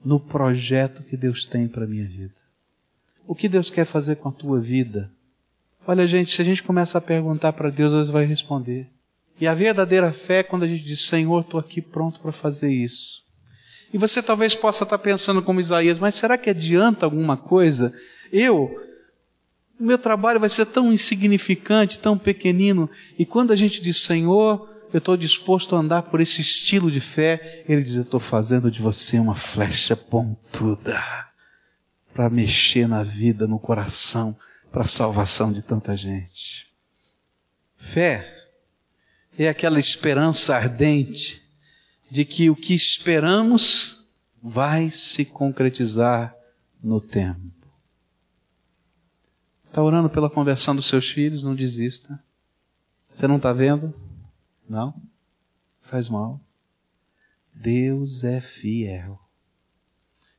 [0.04, 2.36] no projeto que Deus tem para a minha vida.
[3.28, 5.12] O que Deus quer fazer com a tua vida?
[5.86, 8.90] Olha, gente, se a gente começa a perguntar para Deus, Deus vai responder.
[9.40, 12.72] E a verdadeira fé é quando a gente diz, Senhor, estou aqui pronto para fazer
[12.72, 13.24] isso.
[13.94, 17.94] E você talvez possa estar pensando como Isaías, mas será que adianta alguma coisa?
[18.32, 18.70] Eu,
[19.80, 24.70] o meu trabalho vai ser tão insignificante, tão pequenino, e quando a gente diz, Senhor,
[24.94, 27.64] eu estou disposto a andar por esse estilo de fé.
[27.68, 31.02] Ele diz: Eu estou fazendo de você uma flecha pontuda
[32.14, 34.36] para mexer na vida, no coração,
[34.72, 36.68] para a salvação de tanta gente.
[37.76, 38.34] Fé
[39.38, 41.44] é aquela esperança ardente
[42.10, 44.06] de que o que esperamos
[44.42, 46.34] vai se concretizar
[46.82, 47.42] no tempo.
[49.66, 51.44] Está orando pela conversão dos seus filhos?
[51.44, 52.20] Não desista.
[53.08, 53.94] Você não está vendo?
[54.68, 54.94] Não?
[55.82, 56.42] Faz mal.
[57.54, 59.20] Deus é fiel.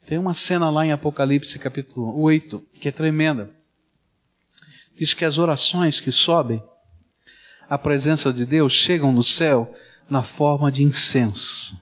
[0.07, 3.51] Tem uma cena lá em Apocalipse capítulo 8 que é tremenda.
[4.95, 6.62] Diz que as orações que sobem
[7.69, 9.75] à presença de Deus chegam no céu
[10.09, 11.81] na forma de incenso.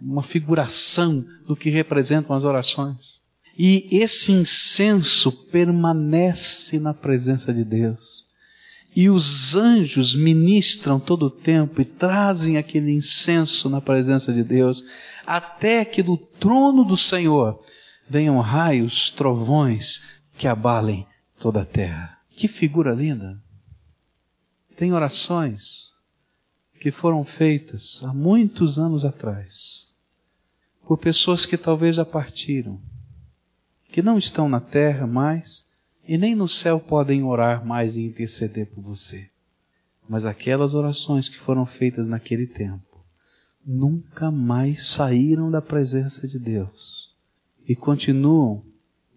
[0.00, 3.22] Uma figuração do que representam as orações.
[3.58, 8.25] E esse incenso permanece na presença de Deus.
[8.96, 14.82] E os anjos ministram todo o tempo e trazem aquele incenso na presença de Deus,
[15.26, 17.62] até que do trono do Senhor
[18.08, 21.06] venham raios, trovões que abalem
[21.38, 22.18] toda a terra.
[22.30, 23.38] Que figura linda!
[24.74, 25.92] Tem orações
[26.80, 29.94] que foram feitas há muitos anos atrás
[30.86, 32.80] por pessoas que talvez já partiram,
[33.90, 35.66] que não estão na terra mais
[36.06, 39.28] e nem no céu podem orar mais e interceder por você.
[40.08, 43.04] Mas aquelas orações que foram feitas naquele tempo
[43.64, 47.12] nunca mais saíram da presença de Deus
[47.68, 48.62] e continuam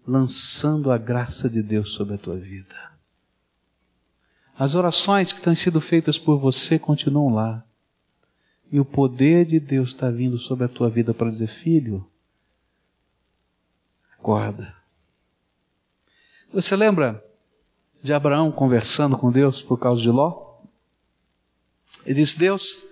[0.04, 2.90] lançando a graça de Deus sobre a tua vida.
[4.58, 7.64] As orações que têm sido feitas por você continuam lá.
[8.72, 12.06] E o poder de Deus está vindo sobre a tua vida para dizer: Filho,
[14.12, 14.79] acorda.
[16.52, 17.24] Você lembra
[18.02, 20.58] de Abraão conversando com Deus por causa de Ló?
[22.04, 22.86] Ele disse: Deus,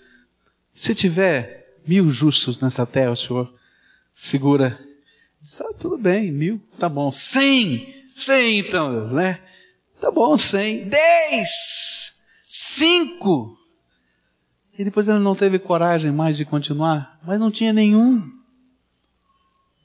[0.74, 3.52] se tiver mil justos nessa terra, o Senhor
[4.14, 4.78] segura.
[5.40, 7.10] Disse, ah, tudo bem, mil, tá bom.
[7.10, 9.40] Cem, cem então, Deus, né?
[10.00, 10.88] Tá bom, cem.
[10.88, 12.20] Dez!
[12.44, 13.56] Cinco!
[14.78, 18.37] E depois ele não teve coragem mais de continuar, mas não tinha nenhum.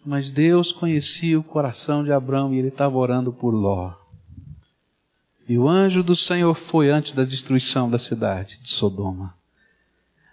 [0.05, 3.93] Mas Deus conhecia o coração de Abraão e ele estava orando por Ló.
[5.47, 9.33] E o anjo do Senhor foi antes da destruição da cidade de Sodoma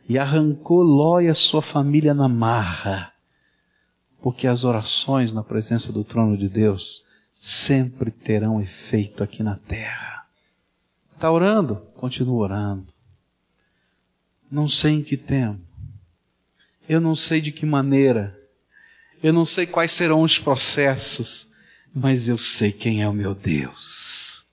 [0.09, 3.12] e arrancou Ló e a sua família na marra,
[4.20, 10.26] porque as orações na presença do trono de Deus sempre terão efeito aqui na terra.
[11.14, 11.76] Está orando?
[11.94, 12.92] Continua orando.
[14.50, 15.61] Não sei em que tempo.
[16.88, 18.37] Eu não sei de que maneira.
[19.22, 21.50] Eu não sei quais serão os processos.
[21.94, 24.44] Mas eu sei quem é o meu Deus.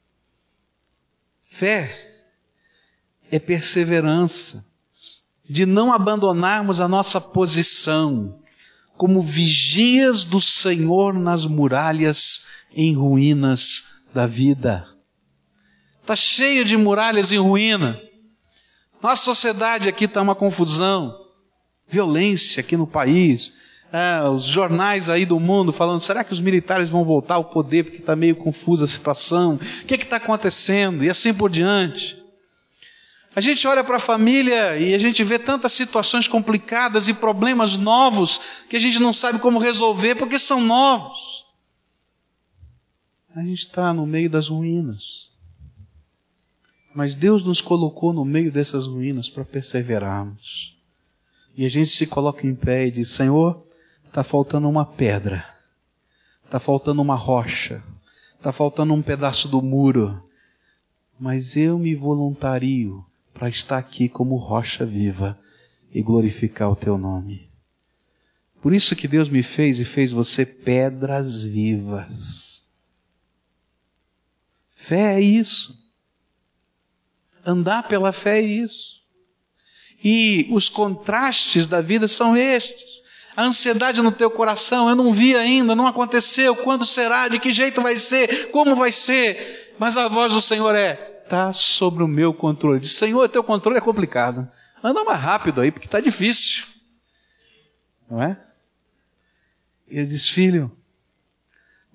[1.43, 2.23] Fé
[3.29, 4.65] é perseverança
[5.47, 8.39] de não abandonarmos a nossa posição
[8.97, 14.87] como vigias do Senhor nas muralhas em ruínas da vida.
[16.01, 18.01] Está cheio de muralhas em ruína.
[19.01, 21.15] Nossa sociedade aqui está uma confusão,
[21.87, 23.53] violência aqui no país.
[23.91, 27.83] É, os jornais aí do mundo falando: será que os militares vão voltar ao poder
[27.83, 29.55] porque está meio confusa a situação?
[29.55, 31.03] O que é está acontecendo?
[31.03, 32.21] E assim por diante.
[33.35, 37.77] A gente olha para a família e a gente vê tantas situações complicadas e problemas
[37.77, 41.45] novos que a gente não sabe como resolver porque são novos.
[43.35, 45.29] A gente está no meio das ruínas.
[46.95, 50.75] Mas Deus nos colocou no meio dessas ruínas para perseverarmos.
[51.55, 53.66] E a gente se coloca em pé e diz: Senhor,
[54.07, 55.45] está faltando uma pedra,
[56.43, 57.83] está faltando uma rocha,
[58.35, 60.23] está faltando um pedaço do muro,
[61.19, 65.39] mas eu me voluntario para estar aqui como rocha viva
[65.91, 67.47] e glorificar o teu nome.
[68.61, 72.67] Por isso que Deus me fez e fez você pedras vivas.
[74.71, 75.77] Fé é isso.
[77.45, 79.03] Andar pela fé é isso.
[80.03, 83.03] E os contrastes da vida são estes.
[83.37, 87.53] A ansiedade no teu coração, eu não vi ainda, não aconteceu, quando será, de que
[87.53, 89.75] jeito vai ser, como vai ser.
[89.77, 92.79] Mas a voz do Senhor é: está sobre o meu controle.
[92.79, 94.49] Diz, Senhor, teu controle é complicado.
[94.83, 96.65] Anda mais rápido aí, porque está difícil.
[98.09, 98.41] Não é?
[99.87, 100.75] Ele diz, filho,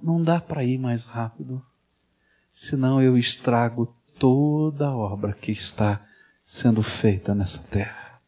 [0.01, 1.61] não dá para ir mais rápido,
[2.55, 6.01] senão eu estrago toda a obra que está
[6.45, 8.21] sendo feita nessa terra.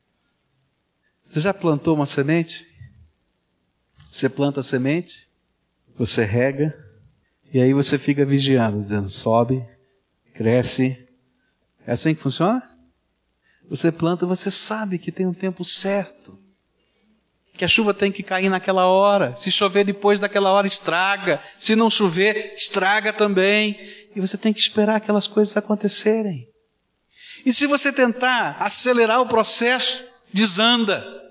[1.23, 2.74] Você já plantou uma semente?
[4.15, 5.29] Você planta a semente,
[5.97, 6.73] você rega,
[7.53, 9.67] e aí você fica vigiando, dizendo: sobe,
[10.33, 10.97] cresce.
[11.85, 12.63] É assim que funciona?
[13.69, 16.39] Você planta, você sabe que tem um tempo certo.
[17.55, 19.35] Que a chuva tem que cair naquela hora.
[19.35, 21.43] Se chover depois daquela hora, estraga.
[21.59, 23.77] Se não chover, estraga também.
[24.15, 26.49] E você tem que esperar aquelas coisas acontecerem.
[27.45, 31.24] E se você tentar acelerar o processo, desanda.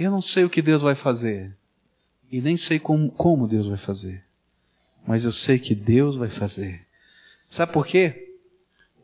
[0.00, 1.54] Eu não sei o que Deus vai fazer.
[2.32, 4.24] E nem sei como, como Deus vai fazer.
[5.06, 6.86] Mas eu sei que Deus vai fazer.
[7.42, 8.34] Sabe por quê?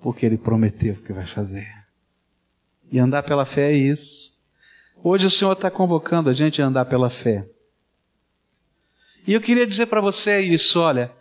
[0.01, 1.69] Porque Ele prometeu que vai fazer.
[2.91, 4.41] E andar pela fé é isso.
[5.05, 7.47] Hoje o Senhor está convocando a gente a andar pela fé.
[9.27, 11.13] E eu queria dizer para você isso, olha,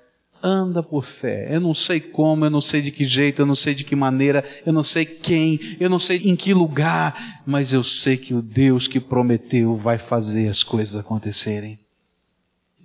[0.46, 1.48] anda por fé.
[1.50, 3.96] Eu não sei como, eu não sei de que jeito, eu não sei de que
[3.96, 8.34] maneira, eu não sei quem, eu não sei em que lugar, mas eu sei que
[8.34, 11.80] o Deus que prometeu vai fazer as coisas acontecerem.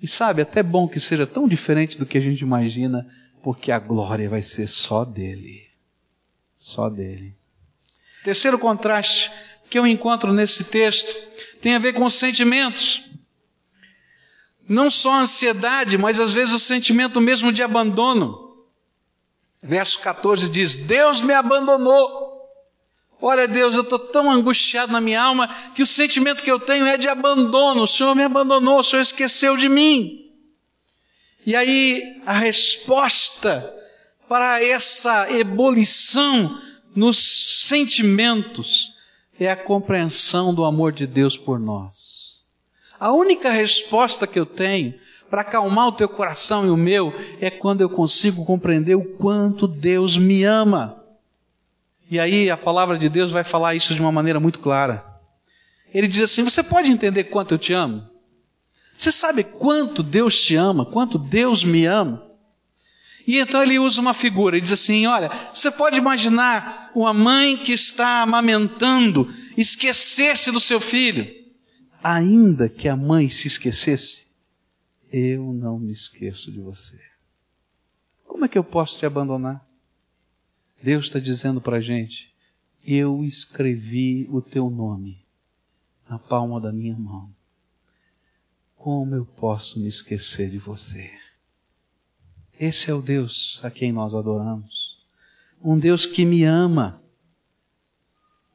[0.03, 3.07] E sabe, até bom que seja tão diferente do que a gente imagina,
[3.43, 5.65] porque a glória vai ser só dele.
[6.57, 7.35] Só dele.
[8.25, 9.31] Terceiro contraste
[9.69, 11.15] que eu encontro nesse texto
[11.61, 13.10] tem a ver com os sentimentos.
[14.71, 18.55] Não só a ansiedade, mas às vezes o sentimento mesmo de abandono.
[19.61, 22.31] Verso 14 diz: Deus me abandonou.
[23.21, 26.87] Olha, Deus, eu estou tão angustiado na minha alma que o sentimento que eu tenho
[26.87, 27.83] é de abandono.
[27.83, 30.31] O Senhor me abandonou, o Senhor esqueceu de mim.
[31.45, 33.75] E aí, a resposta
[34.29, 36.63] para essa ebulição
[36.95, 38.95] nos sentimentos
[39.37, 42.20] é a compreensão do amor de Deus por nós.
[43.01, 44.93] A única resposta que eu tenho
[45.31, 49.67] para acalmar o teu coração e o meu é quando eu consigo compreender o quanto
[49.67, 51.03] Deus me ama.
[52.11, 55.03] E aí a palavra de Deus vai falar isso de uma maneira muito clara.
[55.95, 58.07] Ele diz assim: Você pode entender quanto eu te amo?
[58.99, 62.23] Você sabe quanto Deus te ama, quanto Deus me ama?
[63.27, 67.57] E então ele usa uma figura e diz assim: Olha, você pode imaginar uma mãe
[67.57, 71.40] que está amamentando esquecer-se do seu filho,
[72.03, 74.27] ainda que a mãe se esquecesse,
[75.13, 77.01] eu não me esqueço de você.
[78.25, 79.67] Como é que eu posso te abandonar?
[80.83, 82.35] Deus está dizendo para a gente:
[82.85, 85.25] eu escrevi o teu nome
[86.09, 87.33] na palma da minha mão.
[88.77, 91.11] Como eu posso me esquecer de você?
[92.59, 94.99] Esse é o Deus a quem nós adoramos.
[95.63, 97.03] Um Deus que me ama.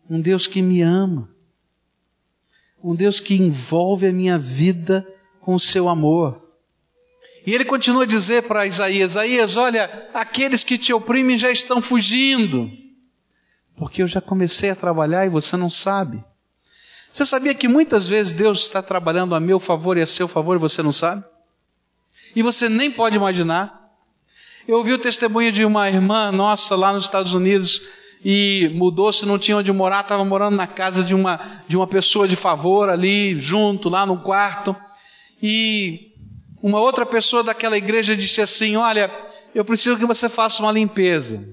[0.10, 1.35] Um Deus que me ama.
[2.84, 5.06] Um Deus que envolve a minha vida
[5.42, 6.46] com o seu amor.
[7.46, 11.82] E ele continua a dizer para Isaías: Isaías, olha, aqueles que te oprimem já estão
[11.82, 12.72] fugindo,
[13.76, 16.24] porque eu já comecei a trabalhar e você não sabe.
[17.12, 20.58] Você sabia que muitas vezes Deus está trabalhando a meu favor e a seu favor
[20.58, 21.24] e você não sabe?
[22.36, 23.86] E você nem pode imaginar.
[24.68, 27.82] Eu ouvi o testemunho de uma irmã nossa lá nos Estados Unidos
[28.28, 32.28] e mudou-se, não tinha onde morar, estava morando na casa de uma, de uma pessoa
[32.28, 34.76] de favor ali, junto, lá no quarto.
[35.40, 36.12] E
[36.60, 39.12] uma outra pessoa daquela igreja disse assim: Olha,
[39.54, 41.48] eu preciso que você faça uma limpeza.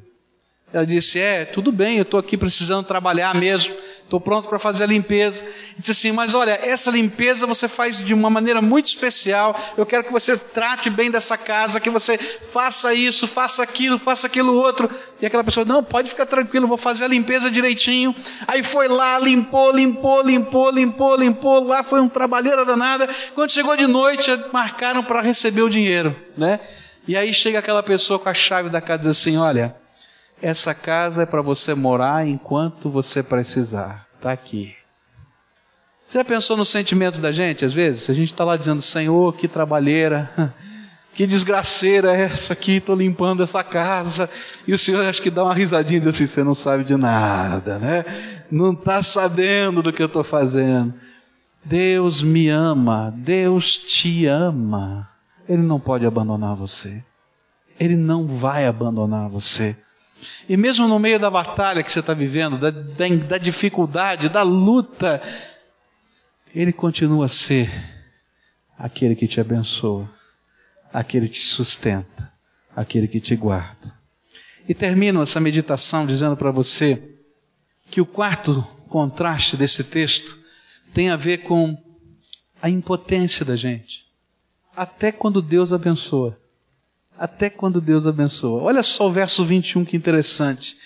[0.73, 4.85] Ela disse: É, tudo bem, eu estou aqui precisando trabalhar mesmo, estou pronto para fazer
[4.85, 5.45] a limpeza.
[5.77, 9.55] E disse assim: Mas olha, essa limpeza você faz de uma maneira muito especial.
[9.77, 14.27] Eu quero que você trate bem dessa casa, que você faça isso, faça aquilo, faça
[14.27, 14.89] aquilo outro.
[15.21, 18.15] E aquela pessoa: Não, pode ficar tranquilo, vou fazer a limpeza direitinho.
[18.49, 21.65] Aí foi lá, limpou, limpou, limpou, limpou, limpou.
[21.65, 23.07] Lá foi um trabalheira danada.
[23.35, 26.61] Quando chegou de noite, marcaram para receber o dinheiro, né?
[27.07, 29.82] E aí chega aquela pessoa com a chave da casa e diz assim: Olha
[30.43, 34.07] essa casa é para você morar enquanto você precisar.
[34.17, 34.75] Está aqui.
[36.05, 38.11] Você já pensou nos sentimentos da gente, às vezes?
[38.11, 40.31] A gente está lá dizendo, Senhor, que trabalheira,
[41.15, 44.29] que desgraceira é essa aqui, estou limpando essa casa.
[44.67, 46.97] E o Senhor acho que dá uma risadinha e diz assim, você não sabe de
[46.97, 48.05] nada, né?
[48.51, 50.93] Não está sabendo do que eu estou fazendo.
[51.65, 55.09] Deus me ama, Deus te ama.
[55.49, 57.03] Ele não pode abandonar você.
[57.79, 59.77] Ele não vai abandonar você.
[60.49, 64.43] E mesmo no meio da batalha que você está vivendo, da, da, da dificuldade, da
[64.43, 65.23] luta,
[66.55, 67.71] Ele continua a ser
[68.79, 70.09] aquele que te abençoa,
[70.93, 72.33] aquele que te sustenta,
[72.75, 73.93] aquele que te guarda.
[74.69, 77.17] E termino essa meditação dizendo para você
[77.91, 80.39] que o quarto contraste desse texto
[80.93, 81.77] tem a ver com
[82.61, 84.07] a impotência da gente.
[84.77, 86.39] Até quando Deus abençoa
[87.23, 88.65] até quando Deus abençoa.
[88.65, 90.77] Olha só o verso 21 que interessante.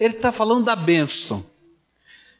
[0.00, 1.46] Ele está falando da bênção.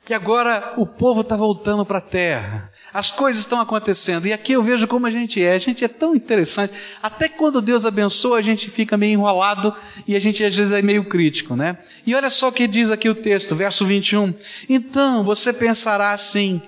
[0.05, 2.73] Que agora o povo está voltando para a terra.
[2.93, 4.27] As coisas estão acontecendo.
[4.27, 5.53] E aqui eu vejo como a gente é.
[5.53, 6.73] A gente é tão interessante.
[7.01, 9.73] Até quando Deus abençoa, a gente fica meio enrolado
[10.09, 11.79] e a gente às vezes é meio crítico, né?
[12.05, 14.35] E olha só o que diz aqui o texto, verso 21.
[14.69, 16.61] Então você pensará assim: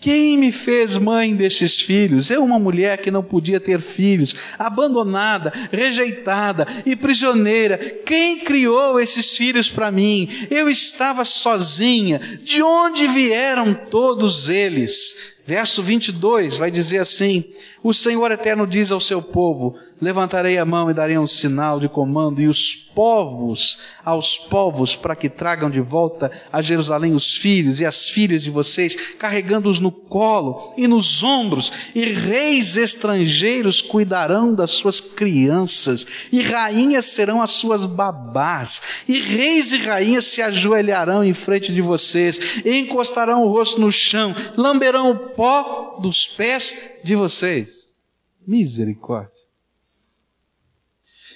[0.00, 2.30] quem me fez mãe destes filhos?
[2.30, 7.76] Eu, uma mulher que não podia ter filhos, abandonada, rejeitada e prisioneira.
[8.06, 10.46] Quem criou esses filhos para mim?
[10.50, 12.18] Eu estava sozinha.
[12.42, 15.34] De onde vieram todos eles?
[15.46, 17.44] Verso 22 vai dizer assim:
[17.82, 21.88] O Senhor eterno diz ao seu povo: Levantarei a mão e darei um sinal de
[21.88, 27.80] comando, e os povos, aos povos, para que tragam de volta a Jerusalém os filhos
[27.80, 34.54] e as filhas de vocês, carregando-os no colo e nos ombros, e reis estrangeiros cuidarão
[34.54, 41.24] das suas crianças, e rainhas serão as suas babás, e reis e rainhas se ajoelharão
[41.24, 46.90] em frente de vocês, e encostarão o rosto no chão, lamberão o pó dos pés
[47.04, 47.69] de vocês.
[48.50, 49.44] Misericórdia.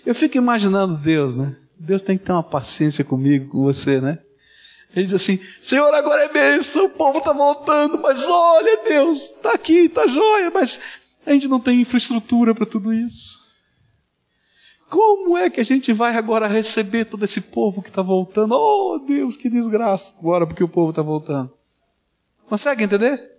[0.05, 1.57] Eu fico imaginando Deus, né?
[1.79, 4.19] Deus tem que ter uma paciência comigo, com você, né?
[4.97, 9.55] Ele diz assim: Senhor, agora é bênção, o povo está voltando, mas olha, Deus, está
[9.55, 10.81] aqui, está jóia, mas
[11.25, 13.39] a gente não tem infraestrutura para tudo isso.
[14.91, 18.57] Como é que a gente vai agora receber todo esse povo que está voltando?
[18.57, 21.53] Oh Deus, que desgraça agora porque o povo está voltando.
[22.49, 23.31] Consegue entender?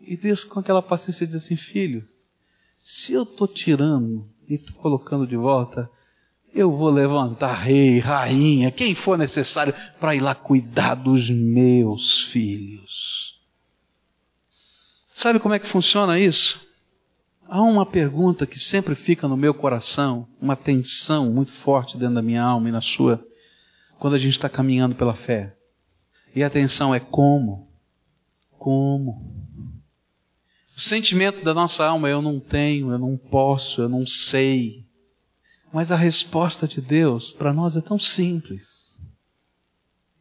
[0.00, 2.04] E Deus com aquela paciência diz assim, filho,
[2.90, 5.90] se eu estou tirando e estou colocando de volta,
[6.54, 13.42] eu vou levantar rei, rainha, quem for necessário para ir lá cuidar dos meus filhos.
[15.06, 16.66] Sabe como é que funciona isso?
[17.46, 22.22] Há uma pergunta que sempre fica no meu coração, uma tensão muito forte dentro da
[22.22, 23.22] minha alma e na sua,
[23.98, 25.54] quando a gente está caminhando pela fé.
[26.34, 27.68] E a tensão é como?
[28.58, 29.46] Como?
[30.78, 34.86] O sentimento da nossa alma eu não tenho, eu não posso, eu não sei.
[35.72, 38.96] Mas a resposta de Deus para nós é tão simples.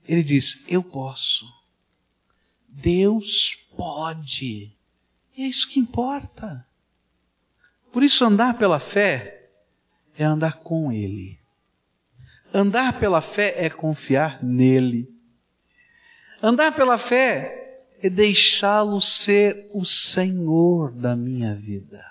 [0.07, 1.45] Ele diz: Eu posso.
[2.67, 4.75] Deus pode.
[5.37, 6.65] E é isso que importa.
[7.91, 9.51] Por isso, andar pela fé
[10.17, 11.39] é andar com Ele.
[12.51, 15.07] Andar pela fé é confiar nele.
[16.41, 17.66] Andar pela fé
[18.01, 22.03] é deixá-lo ser o Senhor da minha vida.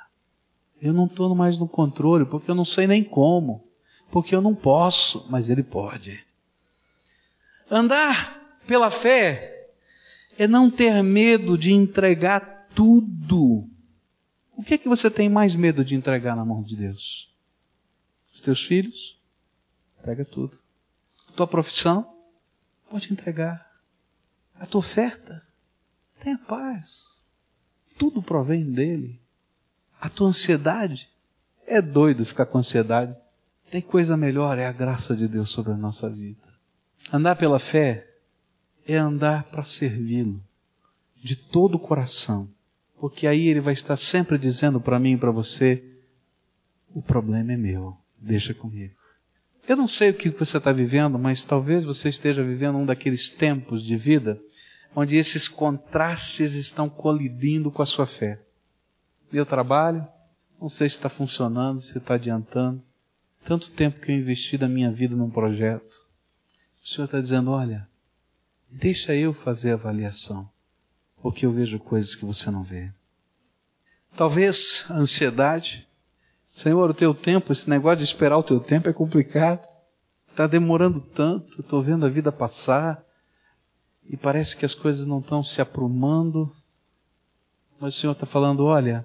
[0.80, 3.64] Eu não estou mais no controle, porque eu não sei nem como,
[4.10, 6.24] porque eu não posso, mas Ele pode.
[7.70, 9.70] Andar pela fé
[10.38, 13.68] é não ter medo de entregar tudo
[14.56, 17.30] o que é que você tem mais medo de entregar na mão de Deus?
[18.34, 19.20] Os teus filhos?
[19.98, 20.58] Entrega tudo.
[21.28, 22.16] A tua profissão?
[22.88, 23.70] Pode entregar.
[24.58, 25.46] A tua oferta?
[26.26, 27.24] Tenha paz.
[27.96, 29.20] Tudo provém dele.
[30.00, 31.08] A tua ansiedade?
[31.64, 33.14] É doido ficar com ansiedade.
[33.70, 36.42] Tem coisa melhor, é a graça de Deus sobre a nossa vida.
[37.12, 38.08] Andar pela fé
[38.84, 40.42] é andar para servi-lo
[41.14, 42.50] de todo o coração
[42.98, 45.84] porque aí ele vai estar sempre dizendo para mim e para você:
[46.92, 48.94] o problema é meu, deixa comigo.
[49.68, 53.30] Eu não sei o que você está vivendo, mas talvez você esteja vivendo um daqueles
[53.30, 54.40] tempos de vida
[54.96, 58.40] onde esses contrastes estão colidindo com a sua fé.
[59.30, 60.08] Meu trabalho,
[60.58, 62.82] não sei se está funcionando, se está adiantando.
[63.44, 66.02] Tanto tempo que eu investi da minha vida num projeto.
[66.82, 67.86] O Senhor está dizendo: olha,
[68.70, 70.50] deixa eu fazer a avaliação
[71.20, 72.90] porque eu vejo coisas que você não vê.
[74.16, 75.86] Talvez a ansiedade.
[76.46, 79.66] Senhor, o teu tempo, esse negócio de esperar o teu tempo é complicado.
[80.30, 83.05] Está demorando tanto, estou vendo a vida passar
[84.08, 86.52] e parece que as coisas não estão se aprumando.
[87.80, 89.04] Mas o Senhor está falando: olha,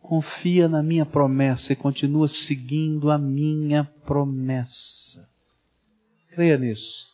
[0.00, 5.28] confia na minha promessa e continua seguindo a minha promessa.
[6.28, 7.11] Creia nisso.